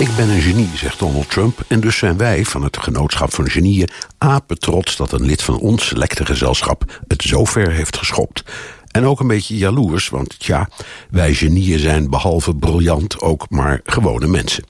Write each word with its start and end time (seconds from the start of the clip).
Ik 0.00 0.16
ben 0.16 0.28
een 0.28 0.40
genie, 0.40 0.68
zegt 0.74 0.98
Donald 0.98 1.30
Trump. 1.30 1.60
En 1.68 1.80
dus 1.80 1.98
zijn 1.98 2.16
wij 2.16 2.44
van 2.44 2.62
het 2.62 2.76
genootschap 2.76 3.34
van 3.34 3.50
genieën 3.50 3.88
apetrots 4.18 4.96
dat 4.96 5.12
een 5.12 5.24
lid 5.24 5.42
van 5.42 5.58
ons 5.58 5.86
selecte 5.86 6.26
gezelschap 6.26 7.00
het 7.08 7.22
zo 7.22 7.44
ver 7.44 7.70
heeft 7.70 7.96
geschopt. 7.96 8.44
En 8.90 9.04
ook 9.04 9.20
een 9.20 9.26
beetje 9.26 9.56
jaloers, 9.56 10.08
want 10.08 10.38
tja, 10.38 10.68
wij 11.10 11.34
genieën 11.34 11.78
zijn 11.78 12.10
behalve 12.10 12.54
briljant 12.54 13.20
ook 13.20 13.50
maar 13.50 13.80
gewone 13.84 14.26
mensen. 14.26 14.64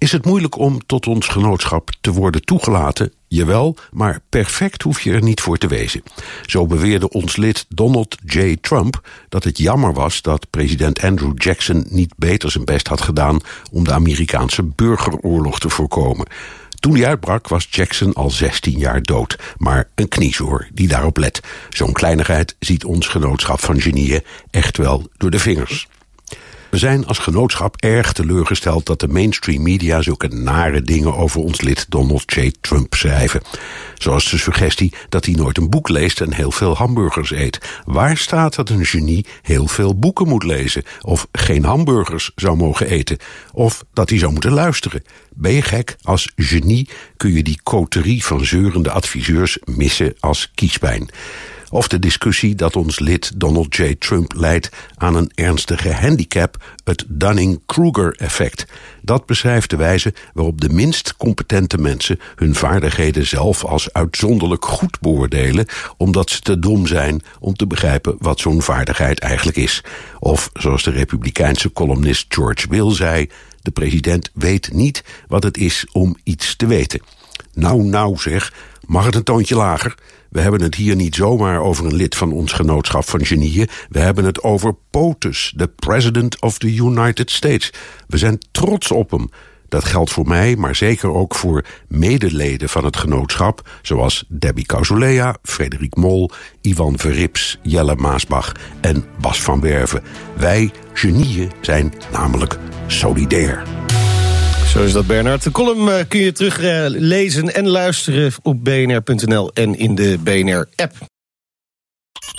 Is 0.00 0.12
het 0.12 0.24
moeilijk 0.24 0.58
om 0.58 0.86
tot 0.86 1.06
ons 1.06 1.28
genootschap 1.28 1.90
te 2.00 2.12
worden 2.12 2.44
toegelaten? 2.44 3.12
Jawel, 3.28 3.76
maar 3.92 4.20
perfect 4.28 4.82
hoef 4.82 5.00
je 5.00 5.12
er 5.12 5.22
niet 5.22 5.40
voor 5.40 5.56
te 5.56 5.66
wezen. 5.66 6.02
Zo 6.46 6.66
beweerde 6.66 7.08
ons 7.08 7.36
lid 7.36 7.66
Donald 7.68 8.16
J. 8.24 8.56
Trump 8.60 9.08
dat 9.28 9.44
het 9.44 9.58
jammer 9.58 9.92
was 9.92 10.22
dat 10.22 10.50
president 10.50 11.02
Andrew 11.02 11.32
Jackson 11.34 11.86
niet 11.88 12.12
beter 12.16 12.50
zijn 12.50 12.64
best 12.64 12.86
had 12.88 13.00
gedaan 13.00 13.40
om 13.72 13.84
de 13.84 13.92
Amerikaanse 13.92 14.62
burgeroorlog 14.62 15.58
te 15.58 15.68
voorkomen. 15.68 16.26
Toen 16.78 16.92
die 16.92 17.06
uitbrak 17.06 17.48
was 17.48 17.66
Jackson 17.70 18.12
al 18.12 18.30
16 18.30 18.78
jaar 18.78 19.02
dood. 19.02 19.38
Maar 19.56 19.88
een 19.94 20.08
kniezoor 20.08 20.68
die 20.72 20.88
daarop 20.88 21.16
let. 21.16 21.40
Zo'n 21.68 21.92
kleinigheid 21.92 22.56
ziet 22.58 22.84
ons 22.84 23.08
genootschap 23.08 23.60
van 23.60 23.80
genieën 23.80 24.22
echt 24.50 24.76
wel 24.76 25.08
door 25.16 25.30
de 25.30 25.38
vingers. 25.38 25.88
We 26.70 26.78
zijn 26.78 27.06
als 27.06 27.18
genootschap 27.18 27.76
erg 27.76 28.12
teleurgesteld 28.12 28.86
dat 28.86 29.00
de 29.00 29.08
mainstream 29.08 29.62
media 29.62 30.02
zulke 30.02 30.28
nare 30.28 30.82
dingen 30.82 31.16
over 31.16 31.40
ons 31.40 31.60
lid 31.60 31.86
Donald 31.88 32.32
J. 32.32 32.52
Trump 32.60 32.94
schrijven. 32.94 33.42
Zoals 33.98 34.30
de 34.30 34.38
suggestie 34.38 34.92
dat 35.08 35.24
hij 35.24 35.34
nooit 35.34 35.56
een 35.56 35.70
boek 35.70 35.88
leest 35.88 36.20
en 36.20 36.32
heel 36.32 36.50
veel 36.50 36.76
hamburgers 36.76 37.30
eet. 37.30 37.80
Waar 37.84 38.16
staat 38.16 38.54
dat 38.54 38.68
een 38.68 38.84
genie 38.84 39.26
heel 39.42 39.66
veel 39.66 39.98
boeken 39.98 40.28
moet 40.28 40.44
lezen? 40.44 40.82
Of 41.00 41.26
geen 41.32 41.64
hamburgers 41.64 42.30
zou 42.34 42.56
mogen 42.56 42.88
eten? 42.88 43.18
Of 43.52 43.84
dat 43.92 44.08
hij 44.08 44.18
zou 44.18 44.32
moeten 44.32 44.52
luisteren? 44.52 45.02
Ben 45.34 45.52
je 45.52 45.62
gek? 45.62 45.96
Als 46.02 46.32
genie 46.36 46.88
kun 47.16 47.32
je 47.32 47.42
die 47.42 47.60
coterie 47.62 48.24
van 48.24 48.44
zeurende 48.44 48.90
adviseurs 48.90 49.58
missen 49.64 50.14
als 50.20 50.50
kiespijn. 50.54 51.10
Of 51.70 51.88
de 51.88 51.98
discussie 51.98 52.54
dat 52.54 52.76
ons 52.76 52.98
lid 52.98 53.32
Donald 53.36 53.76
J. 53.76 53.94
Trump 53.98 54.34
leidt 54.36 54.70
aan 54.96 55.14
een 55.14 55.30
ernstige 55.34 55.92
handicap, 55.92 56.56
het 56.84 57.04
Dunning-Kruger-effect. 57.08 58.66
Dat 59.02 59.26
beschrijft 59.26 59.70
de 59.70 59.76
wijze 59.76 60.14
waarop 60.34 60.60
de 60.60 60.68
minst 60.68 61.16
competente 61.16 61.78
mensen 61.78 62.20
hun 62.34 62.54
vaardigheden 62.54 63.26
zelf 63.26 63.64
als 63.64 63.92
uitzonderlijk 63.92 64.64
goed 64.64 65.00
beoordelen, 65.00 65.66
omdat 65.96 66.30
ze 66.30 66.40
te 66.40 66.58
dom 66.58 66.86
zijn 66.86 67.22
om 67.40 67.54
te 67.54 67.66
begrijpen 67.66 68.16
wat 68.18 68.40
zo'n 68.40 68.62
vaardigheid 68.62 69.18
eigenlijk 69.18 69.56
is. 69.56 69.84
Of 70.18 70.50
zoals 70.52 70.82
de 70.82 70.90
republikeinse 70.90 71.72
columnist 71.72 72.26
George 72.28 72.68
Will 72.68 72.94
zei: 72.94 73.28
de 73.62 73.70
president 73.70 74.30
weet 74.34 74.72
niet 74.72 75.04
wat 75.28 75.42
het 75.42 75.56
is 75.56 75.86
om 75.92 76.16
iets 76.24 76.56
te 76.56 76.66
weten. 76.66 77.00
Nou, 77.54 77.82
nou 77.82 78.16
zeg, 78.16 78.52
mag 78.86 79.04
het 79.04 79.14
een 79.14 79.22
toontje 79.22 79.54
lager? 79.54 79.94
We 80.30 80.40
hebben 80.40 80.62
het 80.62 80.74
hier 80.74 80.96
niet 80.96 81.14
zomaar 81.14 81.60
over 81.60 81.86
een 81.86 81.94
lid 81.94 82.16
van 82.16 82.32
ons 82.32 82.52
genootschap 82.52 83.08
van 83.08 83.26
genieën. 83.26 83.68
We 83.88 83.98
hebben 83.98 84.24
het 84.24 84.42
over 84.42 84.74
POTUS, 84.90 85.52
de 85.56 85.68
President 85.68 86.40
of 86.40 86.58
the 86.58 86.74
United 86.74 87.30
States. 87.30 87.72
We 88.06 88.18
zijn 88.18 88.38
trots 88.50 88.90
op 88.90 89.10
hem. 89.10 89.28
Dat 89.68 89.84
geldt 89.84 90.10
voor 90.10 90.28
mij, 90.28 90.56
maar 90.56 90.74
zeker 90.74 91.10
ook 91.10 91.34
voor 91.34 91.64
medeleden 91.88 92.68
van 92.68 92.84
het 92.84 92.96
genootschap... 92.96 93.68
zoals 93.82 94.24
Debbie 94.28 94.66
Causolea, 94.66 95.36
Frederik 95.42 95.96
Mol, 95.96 96.30
Ivan 96.60 96.98
Verrips, 96.98 97.58
Jelle 97.62 97.96
Maasbach 97.96 98.52
en 98.80 99.04
Bas 99.20 99.42
van 99.42 99.60
Werven. 99.60 100.02
Wij, 100.36 100.70
genieën, 100.92 101.50
zijn 101.60 101.94
namelijk 102.12 102.58
solidair. 102.86 103.79
Zo 104.70 104.82
is 104.82 104.92
dat, 104.92 105.06
Bernard. 105.06 105.42
De 105.42 105.50
column 105.50 105.88
uh, 105.88 105.94
kun 106.08 106.20
je 106.20 106.32
teruglezen 106.32 107.54
en 107.54 107.68
luisteren 107.68 108.32
op 108.42 108.64
bnr.nl 108.64 109.50
en 109.52 109.78
in 109.78 109.94
de 109.94 110.18
BNR-app. 110.20 110.92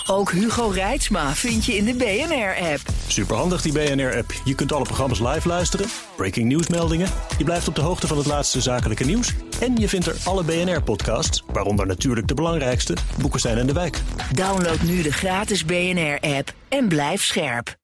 Ook 0.06 0.30
Hugo 0.30 0.68
Reitsma 0.68 1.34
vind 1.34 1.64
je 1.64 1.76
in 1.76 1.84
de 1.84 1.94
BNR-app. 1.94 2.80
Superhandig 3.06 3.62
die 3.62 3.72
BNR-app. 3.72 4.32
Je 4.44 4.54
kunt 4.54 4.72
alle 4.72 4.84
programma's 4.84 5.20
live 5.20 5.48
luisteren, 5.48 5.86
breaking 6.16 6.46
nieuwsmeldingen. 6.46 7.08
Je 7.38 7.44
blijft 7.44 7.68
op 7.68 7.74
de 7.74 7.80
hoogte 7.80 8.06
van 8.06 8.16
het 8.16 8.26
laatste 8.26 8.60
zakelijke 8.60 9.04
nieuws. 9.04 9.32
En 9.60 9.76
je 9.76 9.88
vindt 9.88 10.06
er 10.06 10.16
alle 10.24 10.44
BNR-podcasts, 10.44 11.42
waaronder 11.52 11.86
natuurlijk 11.86 12.28
de 12.28 12.34
belangrijkste, 12.34 12.96
Boeken 13.20 13.40
zijn 13.40 13.58
in 13.58 13.66
de 13.66 13.72
wijk. 13.72 14.00
Download 14.34 14.80
nu 14.80 15.02
de 15.02 15.12
gratis 15.12 15.64
BNR-app 15.64 16.52
en 16.68 16.88
blijf 16.88 17.24
scherp. 17.24 17.80